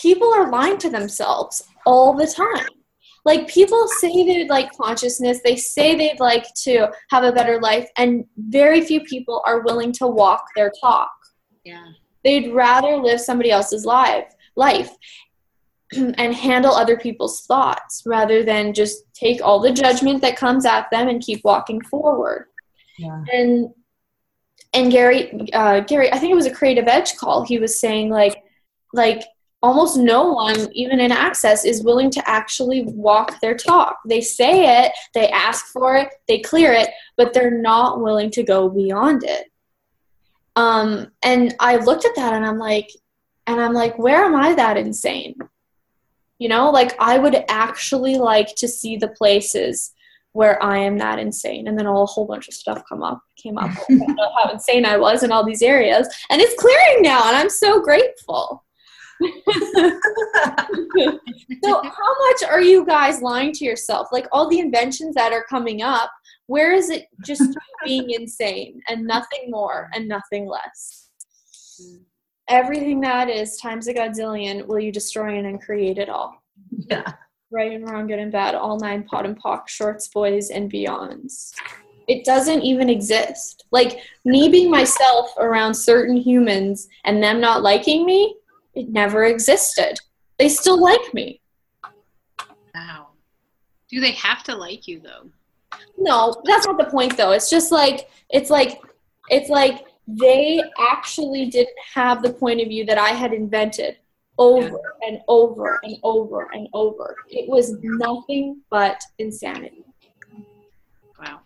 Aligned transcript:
people 0.00 0.32
are 0.34 0.50
lying 0.50 0.78
to 0.78 0.90
themselves 0.90 1.62
all 1.86 2.14
the 2.14 2.26
time. 2.26 2.66
Like 3.24 3.48
people 3.48 3.86
say 4.00 4.24
they'd 4.24 4.48
like 4.48 4.70
consciousness, 4.76 5.40
they 5.44 5.56
say 5.56 5.94
they'd 5.94 6.20
like 6.20 6.46
to 6.62 6.90
have 7.10 7.24
a 7.24 7.32
better 7.32 7.60
life, 7.60 7.88
and 7.96 8.24
very 8.36 8.80
few 8.80 9.02
people 9.02 9.42
are 9.44 9.60
willing 9.60 9.92
to 9.94 10.06
walk 10.06 10.44
their 10.56 10.72
talk. 10.80 11.10
Yeah. 11.64 11.88
They'd 12.24 12.52
rather 12.52 12.96
live 12.96 13.20
somebody 13.20 13.50
else's 13.50 13.84
life 13.84 14.34
life 14.56 14.90
and 15.96 16.34
handle 16.34 16.72
other 16.72 16.98
people's 16.98 17.42
thoughts 17.46 18.02
rather 18.04 18.42
than 18.42 18.74
just 18.74 19.04
take 19.14 19.40
all 19.42 19.60
the 19.60 19.72
judgment 19.72 20.20
that 20.22 20.36
comes 20.36 20.66
at 20.66 20.90
them 20.90 21.08
and 21.08 21.22
keep 21.22 21.40
walking 21.44 21.80
forward. 21.82 22.46
Yeah. 22.98 23.24
And 23.32 23.70
and 24.74 24.92
Gary 24.92 25.50
uh, 25.52 25.80
Gary, 25.80 26.12
I 26.12 26.18
think 26.18 26.32
it 26.32 26.36
was 26.36 26.46
a 26.46 26.54
creative 26.54 26.88
edge 26.88 27.16
call. 27.16 27.44
He 27.44 27.58
was 27.58 27.80
saying 27.80 28.10
like 28.10 28.42
like 28.92 29.22
almost 29.62 29.96
no 29.96 30.30
one 30.32 30.68
even 30.72 31.00
in 31.00 31.10
access 31.10 31.64
is 31.64 31.82
willing 31.82 32.10
to 32.10 32.28
actually 32.28 32.84
walk 32.84 33.40
their 33.40 33.56
talk. 33.56 33.98
They 34.06 34.20
say 34.20 34.84
it 34.84 34.92
they 35.14 35.28
ask 35.28 35.66
for 35.66 35.96
it 35.96 36.08
they 36.26 36.40
clear 36.40 36.72
it 36.72 36.90
but 37.16 37.32
they're 37.32 37.50
not 37.50 38.00
willing 38.00 38.30
to 38.32 38.42
go 38.42 38.68
beyond 38.68 39.24
it. 39.24 39.46
Um, 40.56 41.08
and 41.22 41.54
i 41.60 41.76
looked 41.76 42.04
at 42.04 42.16
that 42.16 42.34
and 42.34 42.44
i'm 42.46 42.58
like 42.58 42.90
and 43.46 43.60
i'm 43.60 43.72
like 43.72 43.98
where 43.98 44.24
am 44.24 44.36
i 44.36 44.54
that 44.54 44.76
insane? 44.76 45.34
You 46.38 46.48
know 46.48 46.70
like 46.70 46.94
i 47.00 47.18
would 47.18 47.44
actually 47.48 48.16
like 48.16 48.54
to 48.56 48.68
see 48.68 48.96
the 48.96 49.08
places 49.08 49.92
where 50.32 50.62
i 50.62 50.78
am 50.78 50.98
that 50.98 51.18
insane. 51.18 51.66
And 51.66 51.76
then 51.76 51.86
a 51.86 52.06
whole 52.06 52.26
bunch 52.26 52.46
of 52.46 52.54
stuff 52.54 52.84
come 52.88 53.02
up 53.02 53.20
came 53.36 53.58
up. 53.58 53.70
About 53.90 54.32
how 54.38 54.52
insane 54.52 54.84
i 54.84 54.96
was 54.96 55.24
in 55.24 55.32
all 55.32 55.44
these 55.44 55.62
areas. 55.62 56.08
And 56.30 56.40
it's 56.40 56.60
clearing 56.60 57.02
now 57.02 57.26
and 57.26 57.36
i'm 57.36 57.50
so 57.50 57.80
grateful 57.80 58.64
so 61.64 61.82
how 61.82 62.26
much 62.26 62.42
are 62.48 62.60
you 62.60 62.84
guys 62.84 63.22
lying 63.22 63.52
to 63.52 63.64
yourself? 63.64 64.08
Like 64.12 64.26
all 64.32 64.48
the 64.48 64.58
inventions 64.58 65.14
that 65.14 65.32
are 65.32 65.44
coming 65.48 65.82
up 65.82 66.10
where 66.48 66.72
is 66.72 66.90
it 66.90 67.06
just 67.24 67.56
being 67.84 68.10
insane 68.10 68.80
and 68.88 69.06
nothing 69.06 69.48
more 69.48 69.88
and 69.94 70.08
nothing 70.08 70.46
less? 70.46 71.10
Hmm. 71.80 71.98
Everything 72.48 73.00
that 73.02 73.28
is 73.28 73.58
times 73.58 73.86
a 73.86 73.94
godzillion 73.94 74.66
will 74.66 74.80
you 74.80 74.90
destroy 74.90 75.36
and 75.36 75.46
then 75.46 75.58
create 75.58 75.98
it 75.98 76.08
all? 76.08 76.42
Yeah. 76.90 77.12
right 77.50 77.72
and 77.72 77.88
wrong 77.88 78.06
good 78.06 78.18
and 78.18 78.32
bad 78.32 78.54
all 78.54 78.78
nine 78.78 79.04
POD 79.04 79.26
and 79.26 79.42
POC 79.42 79.68
shorts 79.68 80.08
boys 80.08 80.50
and 80.50 80.72
beyonds. 80.72 81.52
It 82.08 82.24
doesn't 82.24 82.62
even 82.62 82.88
exist. 82.88 83.66
Like 83.70 84.00
me 84.24 84.48
being 84.48 84.70
myself 84.70 85.30
around 85.36 85.74
certain 85.74 86.16
humans 86.16 86.88
and 87.04 87.22
them 87.22 87.40
not 87.40 87.62
liking 87.62 88.06
me 88.06 88.34
it 88.78 88.88
never 88.88 89.24
existed 89.24 89.94
they 90.38 90.48
still 90.48 90.80
like 90.80 91.12
me 91.14 91.40
Wow. 92.74 93.08
Do 93.90 94.00
they 94.00 94.12
have 94.12 94.44
to 94.44 94.54
like 94.54 94.86
you 94.86 95.00
though? 95.00 95.28
no 95.98 96.34
that's 96.44 96.66
not 96.66 96.78
the 96.78 96.84
point 96.96 97.16
though 97.16 97.32
it's 97.32 97.50
just 97.50 97.70
like 97.72 98.08
it's 98.30 98.50
like 98.50 98.80
it's 99.30 99.50
like 99.50 99.84
they 100.06 100.62
actually 100.92 101.46
didn't 101.46 101.76
have 101.94 102.22
the 102.22 102.32
point 102.32 102.60
of 102.60 102.68
view 102.68 102.84
that 102.86 102.98
i 102.98 103.08
had 103.10 103.32
invented 103.32 103.98
over 104.38 104.80
and 105.06 105.20
over 105.28 105.80
and 105.82 105.96
over 106.04 106.48
and 106.52 106.68
over 106.72 107.16
it 107.28 107.48
was 107.48 107.76
nothing 107.82 108.60
but 108.70 109.00
insanity 109.18 109.84
Wow. 111.20 111.40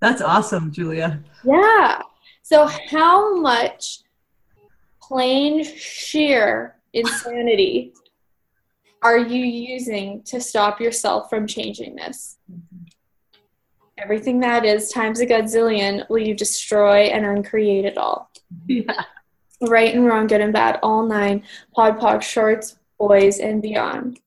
That's 0.00 0.22
awesome, 0.22 0.72
Julia. 0.72 1.22
yeah 1.44 2.00
so 2.42 2.66
how 2.90 3.36
much 3.36 4.00
plain 5.10 5.64
sheer 5.64 6.76
insanity 6.92 7.92
are 9.02 9.18
you 9.18 9.44
using 9.44 10.22
to 10.22 10.40
stop 10.40 10.80
yourself 10.80 11.28
from 11.28 11.48
changing 11.48 11.96
this 11.96 12.38
everything 13.98 14.38
that 14.38 14.64
is 14.64 14.90
times 14.90 15.18
a 15.20 15.26
godzillion 15.26 16.08
will 16.08 16.18
you 16.18 16.32
destroy 16.34 17.00
and 17.14 17.26
uncreate 17.26 17.84
it 17.84 17.98
all 17.98 18.30
Yeah. 18.68 19.02
right 19.62 19.92
and 19.94 20.06
wrong, 20.06 20.26
good 20.28 20.40
and 20.40 20.52
bad, 20.52 20.78
all 20.82 21.04
nine, 21.06 21.42
pod, 21.74 21.98
pod, 22.00 22.22
shorts, 22.24 22.78
boys, 22.98 23.40
and 23.40 23.60
beyond. 23.60 24.18